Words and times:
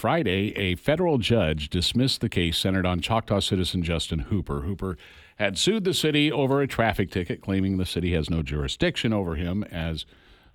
Friday, 0.00 0.56
a 0.56 0.76
federal 0.76 1.18
judge 1.18 1.68
dismissed 1.68 2.22
the 2.22 2.30
case 2.30 2.56
centered 2.56 2.86
on 2.86 3.02
Choctaw 3.02 3.40
citizen 3.40 3.82
Justin 3.82 4.20
Hooper. 4.20 4.62
Hooper 4.62 4.96
had 5.36 5.58
sued 5.58 5.84
the 5.84 5.92
city 5.92 6.32
over 6.32 6.62
a 6.62 6.66
traffic 6.66 7.10
ticket, 7.10 7.42
claiming 7.42 7.76
the 7.76 7.84
city 7.84 8.14
has 8.14 8.30
no 8.30 8.42
jurisdiction 8.42 9.12
over 9.12 9.34
him 9.34 9.62
as 9.64 10.06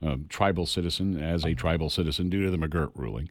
a 0.01 0.17
tribal 0.29 0.65
citizen, 0.65 1.21
as 1.21 1.45
a 1.45 1.53
tribal 1.53 1.91
citizen, 1.91 2.27
due 2.27 2.43
to 2.43 2.49
the 2.49 2.57
McGirt 2.57 2.89
ruling. 2.95 3.29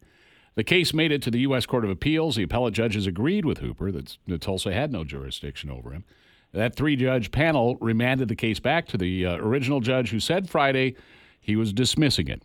The 0.55 0.63
case 0.63 0.95
made 0.95 1.11
it 1.11 1.21
to 1.23 1.33
the 1.33 1.41
U.S. 1.41 1.67
Court 1.67 1.85
of 1.85 1.91
Appeals. 1.91 2.37
The 2.37 2.45
appellate 2.45 2.75
judges 2.75 3.09
agreed 3.09 3.45
with 3.45 3.59
Hooper 3.59 3.91
that, 3.91 4.17
that 4.29 4.41
Tulsa 4.41 4.73
had 4.73 4.93
no 4.93 5.03
jurisdiction 5.03 5.69
over 5.69 5.91
him. 5.91 6.05
That 6.53 6.77
three 6.77 6.95
judge 6.95 7.33
panel 7.33 7.77
remanded 7.81 8.29
the 8.29 8.37
case 8.37 8.61
back 8.61 8.87
to 8.87 8.97
the 8.97 9.27
uh, 9.27 9.37
original 9.39 9.81
judge 9.81 10.11
who 10.11 10.21
said 10.21 10.49
Friday 10.49 10.95
he 11.41 11.57
was 11.57 11.73
dismissing 11.73 12.29
it. 12.29 12.45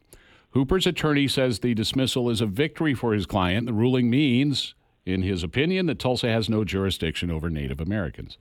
Hooper's 0.51 0.87
attorney 0.87 1.27
says 1.27 1.59
the 1.59 1.73
dismissal 1.73 2.29
is 2.29 2.41
a 2.41 2.45
victory 2.45 2.93
for 2.93 3.13
his 3.13 3.25
client. 3.25 3.67
The 3.67 3.73
ruling 3.73 4.09
means, 4.09 4.73
in 5.05 5.21
his 5.21 5.43
opinion, 5.43 5.85
that 5.85 5.99
Tulsa 5.99 6.27
has 6.27 6.49
no 6.49 6.63
jurisdiction 6.63 7.29
over 7.29 7.49
Native 7.49 7.79
Americans. 7.79 8.37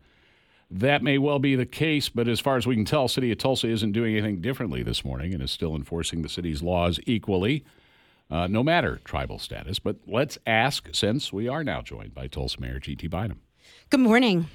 That 0.71 1.03
may 1.03 1.19
well 1.19 1.39
be 1.39 1.55
the 1.55 1.67
case, 1.67 2.09
but 2.09 2.29
as 2.29 2.41
far 2.41 2.57
as 2.57 2.67
we 2.67 2.75
can 2.75 2.85
tell, 2.85 3.09
City 3.09 3.33
of 3.33 3.39
Tulsa 3.39 3.69
isn't 3.69 3.93
doing 3.93 4.15
anything 4.15 4.41
differently 4.41 4.83
this 4.83 5.05
morning 5.05 5.33
and 5.33 5.43
is 5.43 5.51
still 5.51 5.75
enforcing 5.75 6.23
the 6.23 6.29
city's 6.29 6.63
laws 6.63 7.01
equally, 7.07 7.65
uh, 8.31 8.47
no 8.47 8.63
matter 8.63 9.01
tribal 9.05 9.39
status. 9.39 9.79
But 9.79 9.97
let's 10.07 10.39
ask, 10.47 10.89
since 10.93 11.33
we 11.33 11.49
are 11.49 11.65
now 11.65 11.81
joined 11.81 12.15
by 12.15 12.27
Tulsa 12.27 12.61
Mayor 12.61 12.79
G.T. 12.79 13.07
Bynum. 13.07 13.41
Good 13.89 14.01
morning. 14.01 14.49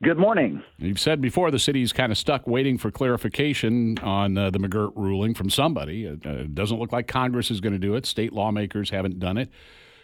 Good 0.00 0.16
morning. 0.18 0.62
You've 0.76 1.00
said 1.00 1.20
before 1.20 1.50
the 1.50 1.58
city's 1.58 1.92
kind 1.92 2.12
of 2.12 2.18
stuck 2.18 2.46
waiting 2.46 2.78
for 2.78 2.88
clarification 2.92 3.98
on 3.98 4.38
uh, 4.38 4.48
the 4.48 4.60
McGirt 4.60 4.92
ruling 4.94 5.34
from 5.34 5.50
somebody. 5.50 6.04
It 6.04 6.24
uh, 6.24 6.44
doesn't 6.54 6.78
look 6.78 6.92
like 6.92 7.08
Congress 7.08 7.50
is 7.50 7.60
going 7.60 7.72
to 7.72 7.80
do 7.80 7.96
it. 7.96 8.06
State 8.06 8.32
lawmakers 8.32 8.90
haven't 8.90 9.18
done 9.18 9.36
it. 9.36 9.50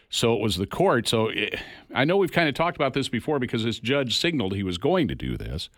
So 0.09 0.35
it 0.35 0.41
was 0.41 0.57
the 0.57 0.67
court. 0.67 1.07
So 1.07 1.29
it, 1.29 1.55
eh, 1.55 1.59
I 1.95 2.05
know 2.05 2.17
we've 2.17 2.33
kind 2.33 2.49
of 2.49 2.57
talked 2.57 2.77
about 2.77 2.93
this 2.93 3.09
before 3.09 3.39
because 3.39 3.63
this 3.63 3.79
judge 3.79 4.19
signaled 4.19 4.57
he 4.57 4.65
was 4.65 4.79
going 4.79 5.07
to 5.09 5.15
do 5.15 5.37
this. 5.37 5.71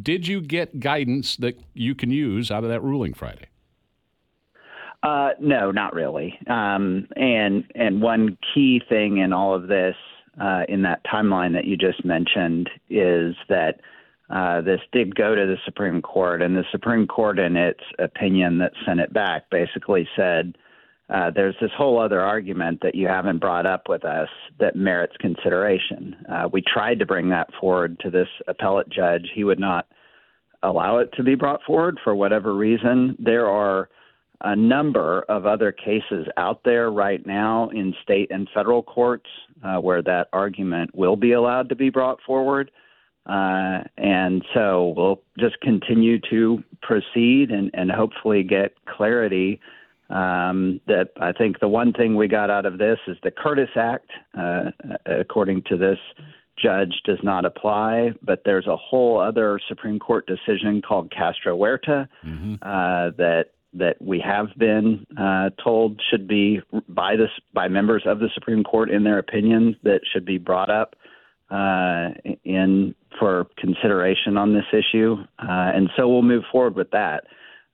Did 0.00 0.26
you 0.26 0.40
get 0.40 0.80
guidance 0.80 1.36
that 1.36 1.60
you 1.74 1.94
can 1.94 2.10
use 2.10 2.50
out 2.50 2.64
of 2.64 2.70
that 2.70 2.82
ruling 2.82 3.12
Friday? 3.12 3.48
Uh, 5.02 5.30
no, 5.38 5.70
not 5.70 5.92
really. 5.92 6.38
Um, 6.46 7.06
and 7.16 7.64
and 7.74 8.00
one 8.00 8.38
key 8.54 8.80
thing 8.88 9.18
in 9.18 9.34
all 9.34 9.54
of 9.54 9.66
this 9.66 9.96
uh, 10.40 10.62
in 10.68 10.82
that 10.82 11.04
timeline 11.04 11.52
that 11.54 11.64
you 11.64 11.76
just 11.76 12.04
mentioned 12.04 12.70
is 12.88 13.34
that 13.48 13.80
uh, 14.30 14.62
this 14.62 14.80
did 14.92 15.14
go 15.14 15.34
to 15.34 15.46
the 15.46 15.58
Supreme 15.64 16.00
Court, 16.00 16.40
and 16.40 16.56
the 16.56 16.64
Supreme 16.70 17.06
Court, 17.06 17.38
in 17.38 17.56
its 17.56 17.82
opinion 17.98 18.58
that 18.58 18.72
sent 18.86 19.00
it 19.00 19.12
back, 19.12 19.50
basically 19.50 20.08
said 20.16 20.56
uh, 21.10 21.30
there's 21.34 21.56
this 21.60 21.70
whole 21.76 22.00
other 22.00 22.20
argument 22.20 22.80
that 22.82 22.94
you 22.94 23.06
haven't 23.06 23.38
brought 23.38 23.66
up 23.66 23.88
with 23.88 24.04
us 24.04 24.28
that 24.58 24.74
merits 24.74 25.14
consideration. 25.20 26.16
Uh, 26.30 26.48
we 26.50 26.62
tried 26.62 26.98
to 26.98 27.06
bring 27.06 27.28
that 27.28 27.50
forward 27.60 27.98
to 28.00 28.10
this 28.10 28.28
appellate 28.48 28.88
judge. 28.88 29.28
He 29.34 29.44
would 29.44 29.60
not 29.60 29.86
allow 30.62 30.98
it 30.98 31.10
to 31.16 31.22
be 31.22 31.34
brought 31.34 31.60
forward 31.66 31.98
for 32.02 32.14
whatever 32.14 32.54
reason. 32.54 33.16
There 33.18 33.46
are 33.48 33.90
a 34.42 34.56
number 34.56 35.22
of 35.28 35.46
other 35.46 35.72
cases 35.72 36.26
out 36.36 36.62
there 36.64 36.90
right 36.90 37.24
now 37.26 37.68
in 37.70 37.94
state 38.02 38.30
and 38.30 38.48
federal 38.54 38.82
courts 38.82 39.28
uh, 39.62 39.76
where 39.76 40.02
that 40.02 40.28
argument 40.32 40.94
will 40.94 41.16
be 41.16 41.32
allowed 41.32 41.68
to 41.68 41.76
be 41.76 41.90
brought 41.90 42.20
forward. 42.26 42.70
Uh, 43.26 43.82
and 43.96 44.44
so 44.52 44.94
we'll 44.96 45.22
just 45.38 45.60
continue 45.60 46.18
to 46.28 46.62
proceed 46.82 47.50
and, 47.50 47.70
and 47.72 47.90
hopefully 47.90 48.42
get 48.42 48.74
clarity. 48.86 49.60
Um, 50.10 50.80
that 50.88 51.10
I 51.20 51.32
think 51.32 51.60
the 51.60 51.68
one 51.68 51.92
thing 51.92 52.16
we 52.16 52.28
got 52.28 52.50
out 52.50 52.66
of 52.66 52.76
this 52.76 52.98
is 53.06 53.16
the 53.22 53.30
Curtis 53.30 53.70
Act, 53.76 54.10
uh, 54.36 54.70
according 55.06 55.62
to 55.68 55.78
this 55.78 55.98
judge, 56.62 56.92
does 57.06 57.20
not 57.22 57.46
apply. 57.46 58.10
But 58.22 58.42
there's 58.44 58.66
a 58.66 58.76
whole 58.76 59.18
other 59.18 59.58
Supreme 59.68 59.98
Court 59.98 60.26
decision 60.26 60.82
called 60.86 61.10
Castro 61.12 61.56
Huerta 61.56 62.08
mm-hmm. 62.26 62.54
uh, 62.60 63.16
that 63.16 63.52
that 63.74 64.00
we 64.00 64.20
have 64.20 64.48
been 64.58 65.06
uh, 65.18 65.50
told 65.62 66.00
should 66.10 66.28
be 66.28 66.60
by 66.88 67.16
this 67.16 67.30
by 67.54 67.68
members 67.68 68.02
of 68.06 68.18
the 68.18 68.28
Supreme 68.34 68.62
Court 68.62 68.90
in 68.90 69.04
their 69.04 69.18
opinions 69.18 69.76
that 69.82 70.00
should 70.12 70.24
be 70.24 70.38
brought 70.38 70.70
up 70.70 70.94
uh, 71.50 72.10
in 72.44 72.94
for 73.18 73.46
consideration 73.58 74.36
on 74.36 74.54
this 74.54 74.64
issue, 74.72 75.16
uh, 75.38 75.70
and 75.74 75.90
so 75.96 76.08
we'll 76.08 76.22
move 76.22 76.44
forward 76.50 76.74
with 76.74 76.90
that. 76.90 77.24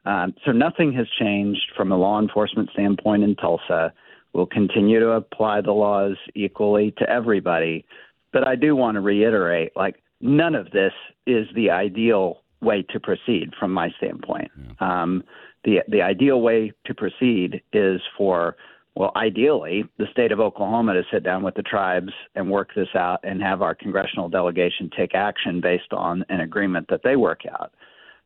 Um, 0.05 0.35
so 0.45 0.53
nothing 0.53 0.93
has 0.95 1.07
changed 1.19 1.73
from 1.77 1.93
a 1.93 1.97
law 1.97 2.21
enforcement 2.21 2.71
standpoint 2.73 3.23
in 3.23 3.37
Tulsa. 3.37 3.93
We'll 4.33 4.47
continue 4.47 5.01
to 5.01 5.11
apply 5.11 5.61
the 5.61 5.73
laws 5.73 6.17
equally 6.35 6.93
to 6.99 7.09
everybody, 7.09 7.85
but 8.33 8.47
I 8.47 8.57
do 8.57 8.75
want 8.75 8.97
to 8.97 9.01
reiterate, 9.01 9.73
like 9.77 10.03
none 10.21 10.55
of 10.55 10.71
this 10.71 10.93
is 11.27 11.47
the 11.55 11.71
ideal 11.71 12.43
way 12.61 12.85
to 12.91 13.01
proceed 13.01 13.53
from 13.59 13.73
my 13.73 13.91
standpoint. 13.99 14.51
Yeah. 14.57 15.03
Um, 15.03 15.23
the 15.65 15.79
the 15.89 16.03
ideal 16.03 16.41
way 16.41 16.73
to 16.87 16.95
proceed 16.95 17.63
is 17.73 18.01
for 18.17 18.57
well, 18.99 19.13
ideally, 19.15 19.85
the 19.97 20.07
state 20.11 20.33
of 20.33 20.41
Oklahoma 20.41 20.95
to 20.95 21.05
sit 21.13 21.23
down 21.23 21.45
with 21.45 21.55
the 21.55 21.63
tribes 21.63 22.13
and 22.35 22.51
work 22.51 22.71
this 22.75 22.89
out 22.97 23.21
and 23.23 23.41
have 23.41 23.63
our 23.63 23.73
congressional 23.73 24.29
delegation 24.29 24.91
take 24.97 25.15
action 25.15 25.61
based 25.61 25.93
on 25.93 26.25
an 26.31 26.41
agreement 26.41 26.89
that 26.91 27.03
they 27.05 27.15
work 27.15 27.43
out. 27.49 27.73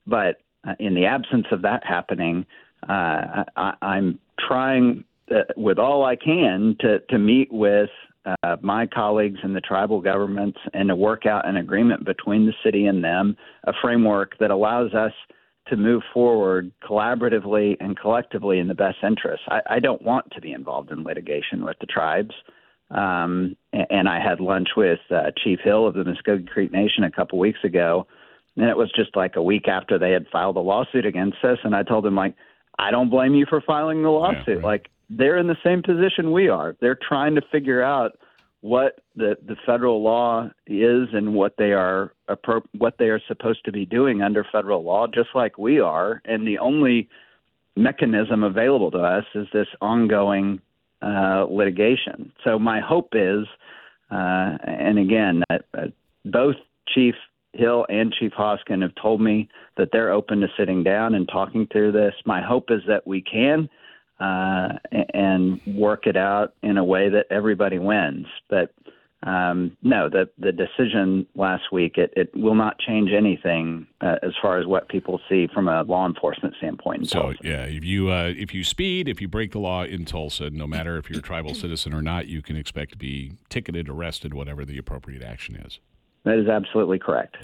But 0.07 0.41
uh, 0.67 0.73
in 0.79 0.95
the 0.95 1.05
absence 1.05 1.45
of 1.53 1.61
that 1.61 1.85
happening, 1.85 2.47
uh, 2.89 3.45
I, 3.55 3.75
I'm 3.83 4.19
trying 4.41 5.05
uh, 5.31 5.41
with 5.59 5.79
all 5.79 6.07
I 6.07 6.17
can 6.17 6.75
to, 6.81 7.01
to 7.01 7.19
meet 7.19 7.53
with 7.53 7.91
uh, 8.25 8.57
my 8.63 8.87
colleagues 8.87 9.41
in 9.45 9.53
the 9.53 9.61
tribal 9.61 10.01
governments 10.01 10.59
and 10.73 10.89
to 10.89 10.97
work 10.97 11.27
out 11.27 11.47
an 11.47 11.59
agreement 11.59 12.07
between 12.07 12.47
the 12.47 12.55
city 12.65 12.87
and 12.87 13.05
them, 13.05 13.37
a 13.65 13.75
framework 13.83 14.39
that 14.39 14.51
allows 14.51 14.95
us– 14.95 15.13
to 15.73 15.77
move 15.79 16.03
forward 16.13 16.71
collaboratively 16.87 17.79
and 17.81 17.99
collectively 17.99 18.59
in 18.59 18.69
the 18.69 18.75
best 18.75 18.99
interest. 19.03 19.43
I, 19.49 19.61
I 19.71 19.79
don't 19.79 20.03
want 20.03 20.31
to 20.33 20.41
be 20.43 20.53
involved 20.53 20.91
in 20.91 21.03
litigation 21.03 21.65
with 21.65 21.79
the 21.81 21.87
tribes. 21.87 22.35
Um, 22.91 23.57
and 23.73 24.07
I 24.07 24.21
had 24.21 24.39
lunch 24.39 24.69
with 24.77 24.99
uh, 25.11 25.31
Chief 25.43 25.61
Hill 25.65 25.87
of 25.87 25.95
the 25.95 26.05
Muscogee 26.05 26.45
Creek 26.45 26.73
Nation 26.73 27.05
a 27.05 27.11
couple 27.11 27.39
weeks 27.39 27.61
ago, 27.65 28.07
and 28.55 28.69
it 28.69 28.77
was 28.77 28.93
just 28.95 29.17
like 29.17 29.37
a 29.37 29.43
week 29.43 29.67
after 29.67 29.99
they 29.99 30.11
had 30.11 30.27
filed 30.31 30.59
a 30.59 30.61
lawsuit 30.61 31.07
against 31.07 31.39
us. 31.43 31.57
And 31.65 31.75
I 31.75 31.85
told 31.85 32.05
him, 32.05 32.17
like, 32.17 32.35
I 32.79 32.91
don't 32.91 33.09
blame 33.09 33.35
you 33.35 33.47
for 33.49 33.63
filing 33.63 34.03
the 34.03 34.11
lawsuit. 34.11 34.45
Yeah, 34.47 34.55
right. 34.57 34.65
Like, 34.65 34.89
they're 35.09 35.39
in 35.39 35.47
the 35.47 35.57
same 35.65 35.83
position 35.83 36.33
we 36.33 36.49
are. 36.49 36.77
They're 36.83 36.99
trying 37.09 37.35
to 37.37 37.43
figure 37.51 37.83
out 37.83 38.13
what 38.63 39.01
the, 39.17 39.37
the 39.47 39.57
federal 39.67 40.03
law 40.03 40.49
is 40.67 41.09
and 41.13 41.35
what 41.35 41.57
they 41.59 41.73
are 41.73 42.15
what 42.79 42.95
they 42.99 43.07
are 43.07 43.21
supposed 43.29 43.65
to 43.65 43.73
be 43.73 43.85
doing 43.85 44.23
under 44.23 44.47
federal 44.51 44.83
law, 44.83 45.07
just 45.07 45.29
like 45.35 45.59
we 45.59 45.81
are. 45.81 46.23
And 46.25 46.47
the 46.47 46.59
only 46.59 47.09
mechanism 47.77 48.45
available 48.45 48.91
to 48.93 48.99
us 48.99 49.25
is 49.35 49.49
this 49.53 49.67
ongoing 49.81 50.61
uh, 51.03 51.47
litigation. 51.51 52.33
So 52.45 52.59
my 52.59 52.81
hope 52.81 53.11
is, 53.15 53.47
uh, 54.11 54.57
and 54.65 54.99
again, 54.99 55.43
both 56.25 56.57
Chief 56.95 57.15
Hill 57.55 57.85
and 57.89 58.13
Chief 58.13 58.33
Hoskin 58.33 58.83
have 58.83 58.95
told 58.95 59.21
me 59.21 59.49
that 59.77 59.89
they're 59.93 60.13
open 60.13 60.41
to 60.41 60.49
sitting 60.57 60.85
down 60.85 61.15
and 61.15 61.29
talking 61.29 61.67
through 61.73 61.93
this. 61.93 62.15
My 62.25 62.41
hope 62.41 62.71
is 62.71 62.83
that 62.87 63.07
we 63.07 63.23
can 63.23 63.69
uh, 64.23 64.79
and 65.15 65.61
work 65.67 66.07
it 66.07 66.17
out 66.17 66.55
in 66.63 66.77
a 66.77 66.85
way 66.85 67.09
that 67.09 67.27
everybody 67.31 67.79
wins. 67.79 68.27
But 68.49 68.73
um, 69.25 69.77
no, 69.83 70.09
the 70.09 70.29
the 70.39 70.53
decision 70.53 71.27
last 71.35 71.65
week 71.73 71.97
it, 71.97 72.13
it 72.17 72.31
will 72.35 72.55
not 72.55 72.79
change 72.79 73.11
anything 73.17 73.87
uh, 74.01 74.17
as 74.23 74.33
far 74.41 74.59
as 74.59 74.67
what 74.67 74.89
people 74.89 75.21
see 75.29 75.49
from 75.53 75.67
a 75.69 75.83
law 75.83 76.07
enforcement 76.07 76.55
standpoint. 76.59 77.09
so 77.09 77.21
Tulsa. 77.23 77.39
yeah, 77.43 77.65
if 77.65 77.85
you 77.85 78.11
uh, 78.11 78.33
if 78.37 78.55
you 78.55 78.63
speed, 78.63 79.09
if 79.09 79.21
you 79.21 79.27
break 79.27 79.53
the 79.53 79.59
law 79.59 79.85
in 79.85 80.05
Tulsa, 80.05 80.51
no 80.51 80.67
matter 80.69 80.99
if 80.99 81.11
you're 81.11 81.19
a 81.19 81.23
tribal 81.23 81.55
citizen 81.55 81.93
or 81.93 82.03
not, 82.03 82.29
you 82.29 82.43
can 82.43 82.57
expect 82.57 82.93
to 82.93 82.99
be 82.99 83.33
ticketed, 83.49 83.89
arrested, 83.89 84.35
whatever 84.35 84.65
the 84.65 84.79
appropriate 84.79 85.23
action 85.23 85.57
is. 85.57 85.81
That 86.25 86.39
is 86.39 86.49
absolutely 86.49 87.01
correct. 87.01 87.37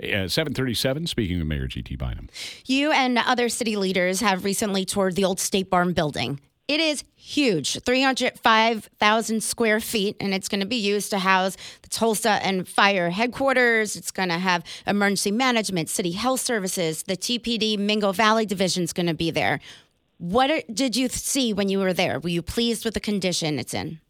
Uh, 0.00 0.28
737, 0.28 1.06
speaking 1.06 1.38
with 1.38 1.46
Mayor 1.46 1.66
G.T. 1.66 1.96
Bynum. 1.96 2.28
You 2.66 2.92
and 2.92 3.18
other 3.18 3.48
city 3.48 3.76
leaders 3.76 4.20
have 4.20 4.44
recently 4.44 4.84
toured 4.84 5.16
the 5.16 5.24
old 5.24 5.38
State 5.38 5.70
Farm 5.70 5.92
building. 5.92 6.40
It 6.68 6.80
is 6.80 7.04
huge, 7.16 7.80
305,000 7.82 9.42
square 9.42 9.80
feet, 9.80 10.16
and 10.20 10.32
it's 10.32 10.48
going 10.48 10.60
to 10.60 10.66
be 10.66 10.76
used 10.76 11.10
to 11.10 11.18
house 11.18 11.56
the 11.82 11.88
Tulsa 11.88 12.40
and 12.42 12.66
Fire 12.66 13.10
headquarters. 13.10 13.96
It's 13.96 14.10
going 14.10 14.28
to 14.28 14.38
have 14.38 14.64
emergency 14.86 15.32
management, 15.32 15.90
city 15.90 16.12
health 16.12 16.40
services. 16.40 17.02
The 17.02 17.16
TPD 17.16 17.78
Mingo 17.78 18.12
Valley 18.12 18.46
division 18.46 18.84
is 18.84 18.92
going 18.92 19.06
to 19.06 19.14
be 19.14 19.30
there. 19.30 19.60
What 20.18 20.64
did 20.72 20.96
you 20.96 21.08
see 21.08 21.52
when 21.52 21.68
you 21.68 21.80
were 21.80 21.92
there? 21.92 22.20
Were 22.20 22.28
you 22.28 22.42
pleased 22.42 22.84
with 22.84 22.94
the 22.94 23.00
condition 23.00 23.58
it's 23.58 23.74
in? 23.74 24.00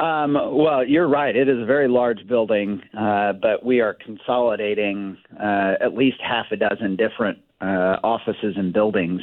Um, 0.00 0.32
well, 0.32 0.82
you're 0.86 1.08
right. 1.08 1.36
It 1.36 1.46
is 1.48 1.58
a 1.60 1.66
very 1.66 1.86
large 1.86 2.26
building, 2.26 2.80
uh, 2.98 3.34
but 3.34 3.64
we 3.64 3.80
are 3.80 3.92
consolidating 3.94 5.18
uh, 5.38 5.74
at 5.78 5.94
least 5.94 6.16
half 6.26 6.46
a 6.52 6.56
dozen 6.56 6.96
different 6.96 7.38
uh, 7.60 7.98
offices 8.02 8.54
and 8.56 8.72
buildings 8.72 9.20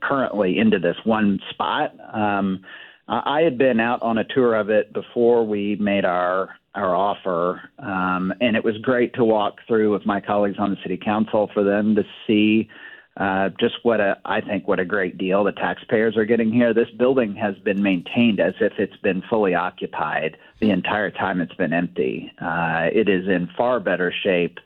currently 0.00 0.58
into 0.58 0.78
this 0.78 0.94
one 1.04 1.40
spot. 1.50 1.94
Um, 2.14 2.64
I 3.08 3.40
had 3.40 3.58
been 3.58 3.80
out 3.80 4.02
on 4.02 4.18
a 4.18 4.24
tour 4.24 4.54
of 4.54 4.70
it 4.70 4.92
before 4.92 5.44
we 5.44 5.76
made 5.76 6.04
our 6.04 6.50
our 6.76 6.94
offer, 6.94 7.60
um, 7.80 8.32
and 8.40 8.54
it 8.54 8.62
was 8.62 8.78
great 8.78 9.12
to 9.14 9.24
walk 9.24 9.56
through 9.66 9.92
with 9.92 10.06
my 10.06 10.20
colleagues 10.20 10.58
on 10.60 10.70
the 10.70 10.76
city 10.84 10.96
council 10.96 11.50
for 11.52 11.64
them 11.64 11.96
to 11.96 12.04
see 12.28 12.68
uh, 13.16 13.50
just 13.60 13.74
what 13.82 14.00
a 14.00 14.18
I 14.24 14.40
think 14.40 14.68
what 14.68 14.80
a 14.80 14.84
great 14.84 15.18
deal 15.18 15.44
the 15.44 15.52
taxpayers 15.52 16.16
are 16.16 16.24
getting 16.24 16.52
here. 16.52 16.72
This 16.72 16.90
building 16.90 17.34
has 17.36 17.56
been 17.58 17.82
maintained 17.82 18.40
as 18.40 18.54
if 18.60 18.74
it's 18.78 18.96
been 18.98 19.22
fully 19.28 19.54
occupied 19.54 20.36
the 20.60 20.70
entire 20.70 21.10
time 21.10 21.40
it's 21.40 21.54
been 21.54 21.72
empty. 21.72 22.32
Uh, 22.40 22.88
it 22.92 23.08
is 23.08 23.28
in 23.28 23.48
far 23.56 23.80
better 23.80 24.12
shape 24.22 24.58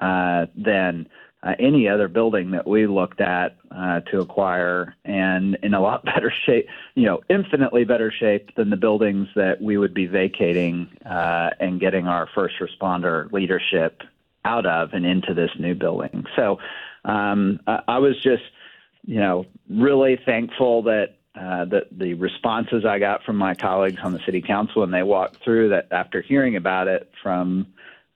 uh, 0.00 0.46
than 0.56 1.08
uh, 1.42 1.54
any 1.58 1.88
other 1.88 2.08
building 2.08 2.50
that 2.50 2.66
we 2.66 2.86
looked 2.86 3.20
at 3.20 3.56
uh, 3.70 4.00
to 4.00 4.20
acquire, 4.20 4.94
and 5.04 5.56
in 5.62 5.74
a 5.74 5.80
lot 5.80 6.04
better 6.14 6.32
shape, 6.46 6.66
you 6.94 7.04
know, 7.04 7.20
infinitely 7.28 7.84
better 7.84 8.10
shape 8.10 8.54
than 8.56 8.70
the 8.70 8.76
buildings 8.76 9.28
that 9.36 9.60
we 9.60 9.78
would 9.78 9.94
be 9.94 10.06
vacating 10.06 10.88
uh, 11.08 11.50
and 11.60 11.80
getting 11.80 12.06
our 12.06 12.28
first 12.34 12.56
responder 12.60 13.30
leadership 13.32 14.02
out 14.44 14.66
of 14.66 14.92
and 14.92 15.04
into 15.06 15.34
this 15.34 15.50
new 15.58 15.74
building. 15.74 16.24
So 16.36 16.58
um, 17.04 17.60
I, 17.66 17.82
I 17.88 17.98
was 17.98 18.16
just, 18.22 18.42
you 19.04 19.20
know, 19.20 19.46
really 19.68 20.18
thankful 20.24 20.82
that 20.84 21.16
uh, 21.34 21.64
the, 21.64 21.86
the 21.92 22.14
responses 22.14 22.84
I 22.84 22.98
got 22.98 23.22
from 23.24 23.36
my 23.36 23.54
colleagues 23.54 24.00
on 24.02 24.12
the 24.12 24.20
city 24.26 24.42
council 24.42 24.82
when 24.82 24.90
they 24.90 25.02
walked 25.02 25.42
through 25.44 25.70
that 25.70 25.88
after 25.90 26.20
hearing 26.20 26.56
about 26.56 26.88
it 26.88 27.10
from 27.22 27.68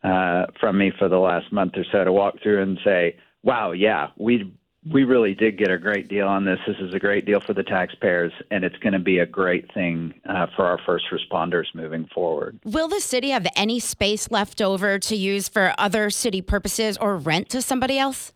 uh, 0.03 0.47
from 0.61 0.77
me 0.77 0.93
for 0.99 1.09
the 1.09 1.19
last 1.19 1.51
month 1.51 1.75
or 1.77 1.85
so 1.91 2.05
to 2.05 2.13
walk 2.13 2.35
through 2.43 2.63
and 2.63 2.79
say, 2.85 3.17
"Wow, 3.43 3.73
yeah, 3.73 4.09
we 4.19 4.53
we 4.91 5.05
really 5.05 5.35
did 5.35 5.57
get 5.59 5.71
a 5.71 5.79
great 5.79 6.09
deal 6.09 6.29
on 6.29 6.45
this. 6.45 6.59
This 6.67 6.77
is 6.81 6.95
a 6.95 6.99
great 6.99 7.25
deal 7.25 7.41
for 7.41 7.55
the 7.55 7.63
taxpayers, 7.63 8.33
and 8.51 8.65
it's 8.65 8.77
going 8.79 8.93
to 8.93 8.99
be 8.99 9.19
a 9.19 9.27
great 9.27 9.73
thing 9.73 10.15
uh, 10.29 10.47
for 10.55 10.65
our 10.67 10.79
first 10.85 11.07
responders 11.13 11.67
moving 11.75 12.07
forward." 12.15 12.59
Will 12.65 12.89
the 12.89 13.01
city 13.01 13.31
have 13.31 13.47
any 13.57 13.81
space 13.81 14.31
left 14.31 14.61
over 14.61 14.99
to 14.99 15.17
use 15.17 15.49
for 15.49 15.75
other 15.79 16.11
city 16.11 16.43
purposes 16.43 16.97
or 16.99 17.17
rent 17.17 17.49
to 17.51 17.63
somebody 17.63 17.99
else? 17.99 18.33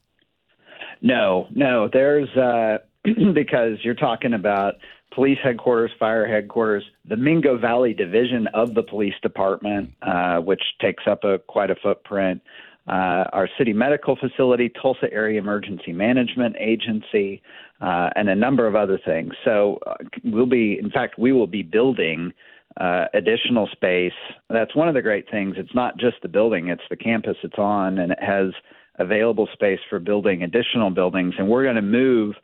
No, 1.00 1.46
no. 1.54 1.88
There's 1.92 2.28
uh, 2.36 2.78
because 3.34 3.78
you're 3.82 3.94
talking 3.94 4.34
about 4.34 4.74
police 5.14 5.38
headquarters, 5.42 5.90
fire 5.98 6.26
headquarters, 6.26 6.84
the 7.08 7.16
Mingo 7.16 7.58
Valley 7.58 7.94
division 7.94 8.46
of 8.54 8.74
the 8.74 8.82
police 8.82 9.14
department, 9.22 9.92
uh, 10.02 10.38
which 10.38 10.62
takes 10.80 11.04
up 11.06 11.24
a 11.24 11.38
quite 11.38 11.70
a 11.70 11.76
footprint. 11.76 12.42
Uh, 12.88 13.24
our 13.32 13.48
city 13.58 13.72
medical 13.72 14.16
facility, 14.16 14.70
Tulsa 14.80 15.12
Area 15.12 15.38
Emergency 15.38 15.92
Management 15.92 16.56
Agency, 16.58 17.42
uh, 17.82 18.08
and 18.16 18.28
a 18.30 18.34
number 18.34 18.66
of 18.66 18.74
other 18.74 18.98
things. 19.04 19.34
So 19.44 19.78
uh, 19.86 19.94
we'll 20.24 20.46
be, 20.46 20.78
in 20.82 20.90
fact, 20.90 21.18
we 21.18 21.32
will 21.32 21.46
be 21.46 21.62
building 21.62 22.32
uh, 22.80 23.04
additional 23.12 23.68
space. 23.72 24.12
That's 24.48 24.74
one 24.74 24.88
of 24.88 24.94
the 24.94 25.02
great 25.02 25.30
things. 25.30 25.56
It's 25.58 25.74
not 25.74 25.98
just 25.98 26.16
the 26.22 26.28
building; 26.28 26.68
it's 26.68 26.82
the 26.88 26.96
campus 26.96 27.36
it's 27.42 27.58
on, 27.58 27.98
and 27.98 28.12
it 28.12 28.22
has 28.22 28.52
available 28.98 29.48
space 29.52 29.80
for 29.90 29.98
building 29.98 30.42
additional 30.42 30.90
buildings. 30.90 31.34
And 31.38 31.48
we're 31.48 31.64
going 31.64 31.76
to 31.76 31.82
move 31.82 32.36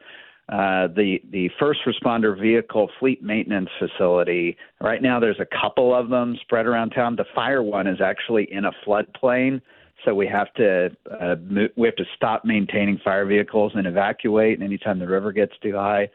uh, 0.50 0.88
the 0.88 1.20
the 1.30 1.48
first 1.58 1.80
responder 1.86 2.38
vehicle 2.38 2.90
fleet 3.00 3.22
maintenance 3.22 3.70
facility. 3.78 4.58
Right 4.80 5.00
now, 5.00 5.18
there's 5.18 5.40
a 5.40 5.46
couple 5.62 5.94
of 5.94 6.10
them 6.10 6.36
spread 6.42 6.66
around 6.66 6.90
town. 6.90 7.16
The 7.16 7.24
fire 7.34 7.62
one 7.62 7.86
is 7.86 8.00
actually 8.02 8.46
in 8.52 8.66
a 8.66 8.72
floodplain, 8.86 9.62
so 10.04 10.14
we 10.14 10.26
have 10.26 10.52
to 10.54 10.90
uh, 11.20 11.36
we 11.76 11.86
have 11.86 11.96
to 11.96 12.04
stop 12.16 12.44
maintaining 12.44 12.98
fire 12.98 13.26
vehicles 13.26 13.72
and 13.74 13.86
evacuate 13.86 14.60
anytime 14.60 14.98
the 14.98 15.08
river 15.08 15.32
gets 15.32 15.52
too 15.62 15.74
high. 15.74 16.08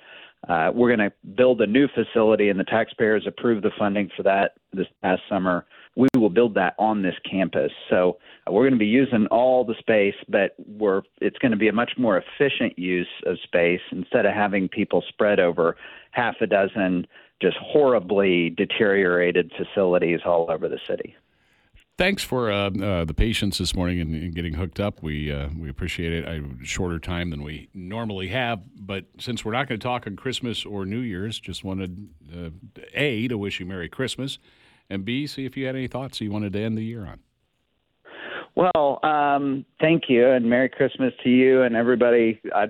Uh, 0.47 0.71
we're 0.73 0.95
going 0.95 1.09
to 1.09 1.13
build 1.35 1.59
a 1.61 1.67
new 1.67 1.87
facility, 1.89 2.49
and 2.49 2.57
the 2.57 2.63
taxpayers 2.63 3.25
approved 3.27 3.63
the 3.63 3.71
funding 3.77 4.09
for 4.15 4.23
that 4.23 4.53
this 4.71 4.87
past 5.01 5.21
summer 5.27 5.65
we 5.99 6.07
will 6.17 6.29
build 6.29 6.53
that 6.55 6.75
on 6.79 7.01
this 7.01 7.15
campus. 7.29 7.71
So 7.89 8.17
uh, 8.47 8.53
we're 8.53 8.63
going 8.63 8.73
to 8.73 8.79
be 8.79 8.85
using 8.85 9.27
all 9.27 9.65
the 9.65 9.75
space, 9.79 10.15
but 10.29 10.55
we're 10.65 11.01
it's 11.19 11.37
going 11.39 11.51
to 11.51 11.57
be 11.57 11.67
a 11.67 11.73
much 11.73 11.91
more 11.97 12.17
efficient 12.17 12.79
use 12.79 13.07
of 13.25 13.37
space 13.43 13.81
instead 13.91 14.25
of 14.25 14.33
having 14.33 14.69
people 14.69 15.03
spread 15.09 15.41
over 15.41 15.75
half 16.11 16.35
a 16.41 16.47
dozen 16.47 17.05
just 17.41 17.57
horribly 17.61 18.49
deteriorated 18.51 19.51
facilities 19.57 20.19
all 20.25 20.49
over 20.49 20.69
the 20.69 20.79
city. 20.87 21.15
Thanks 21.99 22.23
for 22.23 22.49
uh, 22.49 22.69
uh, 22.69 23.03
the 23.03 23.13
patience 23.13 23.57
this 23.57 23.75
morning 23.75 23.99
and, 23.99 24.33
getting 24.33 24.53
hooked 24.53 24.79
up. 24.79 25.03
We 25.03 25.33
uh, 25.33 25.49
we 25.59 25.67
appreciate 25.67 26.13
it. 26.13 26.25
A 26.25 26.41
shorter 26.63 26.97
time 26.97 27.29
than 27.29 27.43
we 27.43 27.67
normally 27.73 28.29
have, 28.29 28.61
but 28.77 29.03
since 29.17 29.43
we're 29.43 29.51
not 29.51 29.67
going 29.67 29.81
to 29.81 29.83
talk 29.83 30.07
on 30.07 30.15
Christmas 30.15 30.65
or 30.65 30.85
New 30.85 31.01
Year's, 31.01 31.37
just 31.41 31.65
wanted 31.65 32.07
uh, 32.33 32.51
a 32.93 33.27
to 33.27 33.37
wish 33.37 33.59
you 33.59 33.65
Merry 33.65 33.89
Christmas 33.89 34.39
and 34.89 35.03
B, 35.03 35.27
see 35.27 35.45
if 35.45 35.57
you 35.57 35.65
had 35.65 35.75
any 35.75 35.89
thoughts 35.89 36.21
you 36.21 36.31
wanted 36.31 36.53
to 36.53 36.61
end 36.61 36.77
the 36.77 36.85
year 36.85 37.05
on. 37.05 37.19
Well, 38.55 39.01
um, 39.03 39.65
thank 39.81 40.03
you, 40.07 40.25
and 40.25 40.49
Merry 40.49 40.69
Christmas 40.69 41.11
to 41.25 41.29
you 41.29 41.63
and 41.63 41.75
everybody. 41.75 42.39
I, 42.55 42.67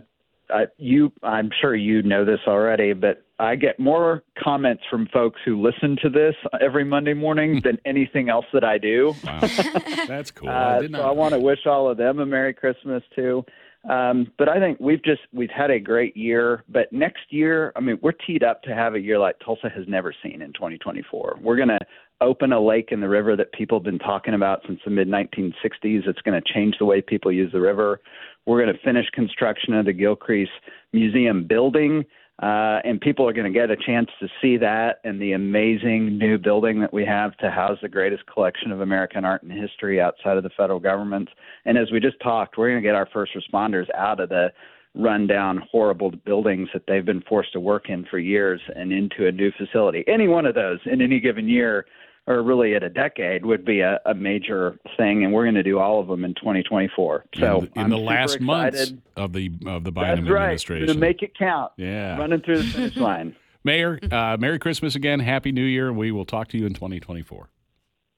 I, 0.49 0.65
you, 0.77 1.11
I'm 1.21 1.51
sure 1.61 1.75
you 1.75 2.01
know 2.01 2.25
this 2.25 2.39
already, 2.47 2.93
but 2.93 3.23
I 3.39 3.55
get 3.55 3.79
more 3.79 4.23
comments 4.37 4.83
from 4.89 5.07
folks 5.13 5.39
who 5.45 5.61
listen 5.61 5.97
to 6.01 6.09
this 6.09 6.35
every 6.59 6.83
Monday 6.83 7.13
morning 7.13 7.61
than 7.63 7.77
anything 7.85 8.29
else 8.29 8.45
that 8.53 8.65
I 8.65 8.77
do. 8.77 9.15
Wow. 9.23 9.39
That's 10.07 10.29
cool. 10.31 10.49
Uh, 10.49 10.81
I 10.81 10.87
so 10.87 11.01
I 11.01 11.11
want 11.11 11.33
to 11.33 11.39
wish 11.39 11.65
all 11.65 11.89
of 11.89 11.97
them 11.97 12.19
a 12.19 12.25
Merry 12.25 12.53
Christmas 12.53 13.01
too. 13.15 13.45
Um, 13.89 14.31
but 14.37 14.49
I 14.49 14.59
think 14.59 14.77
we've 14.81 15.03
just 15.03 15.21
we've 15.31 15.49
had 15.49 15.71
a 15.71 15.79
great 15.79 16.17
year. 16.17 16.65
But 16.67 16.91
next 16.91 17.21
year, 17.29 17.71
I 17.77 17.79
mean, 17.79 17.97
we're 18.01 18.11
teed 18.11 18.43
up 18.43 18.61
to 18.63 18.75
have 18.75 18.95
a 18.95 18.99
year 18.99 19.17
like 19.17 19.37
Tulsa 19.43 19.69
has 19.69 19.85
never 19.87 20.13
seen 20.21 20.41
in 20.41 20.51
2024. 20.51 21.39
We're 21.41 21.55
going 21.55 21.69
to 21.69 21.79
open 22.21 22.51
a 22.51 22.59
lake 22.59 22.89
in 22.91 22.99
the 22.99 23.07
river 23.07 23.37
that 23.37 23.53
people 23.53 23.79
have 23.79 23.85
been 23.85 23.99
talking 23.99 24.33
about 24.33 24.61
since 24.67 24.81
the 24.83 24.91
mid 24.91 25.07
1960s. 25.07 26.07
It's 26.07 26.21
going 26.21 26.41
to 26.41 26.53
change 26.53 26.75
the 26.77 26.85
way 26.85 27.01
people 27.01 27.31
use 27.31 27.51
the 27.53 27.61
river. 27.61 28.01
We're 28.45 28.61
going 28.61 28.75
to 28.75 28.83
finish 28.83 29.05
construction 29.11 29.73
of 29.73 29.85
the 29.85 29.93
Gilcrease 29.93 30.47
Museum 30.91 31.45
building, 31.45 32.03
uh, 32.41 32.79
and 32.85 33.01
people 33.01 33.27
are 33.27 33.33
going 33.33 33.51
to 33.51 33.57
get 33.59 33.69
a 33.69 33.75
chance 33.75 34.09
to 34.19 34.27
see 34.41 34.55
that 34.55 35.01
and 35.03 35.21
the 35.21 35.33
amazing 35.33 36.17
new 36.17 36.37
building 36.37 36.79
that 36.79 36.93
we 36.93 37.05
have 37.05 37.35
to 37.37 37.51
house 37.51 37.77
the 37.81 37.89
greatest 37.89 38.25
collection 38.27 38.71
of 38.71 38.79
American 38.79 39.25
art 39.25 39.43
and 39.43 39.51
history 39.51 39.99
outside 39.99 40.37
of 40.37 40.43
the 40.43 40.49
federal 40.55 40.79
government. 40.79 41.27
And 41.65 41.77
as 41.77 41.91
we 41.91 41.99
just 41.99 42.19
talked, 42.23 42.57
we're 42.57 42.69
going 42.69 42.81
to 42.81 42.87
get 42.87 42.95
our 42.95 43.09
first 43.11 43.33
responders 43.35 43.87
out 43.93 44.21
of 44.21 44.29
the 44.29 44.53
rundown, 44.95 45.61
horrible 45.69 46.11
buildings 46.11 46.69
that 46.73 46.83
they've 46.87 47.05
been 47.05 47.21
forced 47.27 47.51
to 47.53 47.59
work 47.59 47.89
in 47.89 48.05
for 48.09 48.19
years 48.19 48.61
and 48.73 48.93
into 48.93 49.27
a 49.27 49.31
new 49.31 49.51
facility. 49.57 50.05
Any 50.07 50.27
one 50.27 50.45
of 50.45 50.55
those 50.55 50.79
in 50.85 51.01
any 51.01 51.19
given 51.19 51.47
year 51.47 51.85
or 52.29 52.43
really 52.43 52.75
at 52.75 52.83
a 52.83 52.89
decade 52.89 53.43
would 53.43 53.65
be 53.65 53.81
a, 53.81 53.99
a 54.05 54.13
major 54.13 54.79
thing, 54.95 55.23
and 55.25 55.33
we're 55.33 55.43
going 55.43 55.55
to 55.55 55.63
do 55.63 55.79
all 55.79 55.99
of 55.99 56.07
them 56.07 56.23
in 56.23 56.35
2024. 56.35 57.25
So 57.35 57.67
in, 57.75 57.81
in 57.81 57.89
the 57.89 57.97
last 57.97 58.39
months 58.39 58.93
of 59.17 59.33
the 59.33 59.51
of 59.65 59.83
the 59.83 59.91
Bynum 59.91 60.25
That's 60.25 60.29
administration, 60.29 60.87
right. 60.87 60.93
to 60.93 60.99
make 60.99 61.23
it 61.23 61.37
count. 61.37 61.73
Yeah, 61.75 62.17
running 62.17 62.41
through 62.41 62.59
the 62.59 62.63
finish 62.63 62.95
line. 62.97 63.35
Mayor, 63.63 63.99
uh, 64.09 64.37
Merry 64.39 64.59
Christmas 64.59 64.95
again, 64.95 65.19
Happy 65.19 65.51
New 65.51 65.65
Year. 65.65 65.91
We 65.91 66.11
will 66.11 66.25
talk 66.25 66.47
to 66.49 66.57
you 66.57 66.65
in 66.65 66.73
2024. 66.73 67.49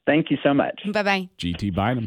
Thank 0.06 0.30
you 0.30 0.38
so 0.44 0.54
much. 0.54 0.80
Bye 0.92 1.04
bye. 1.04 1.30
GT 1.40 1.74
Bynum. 1.74 2.00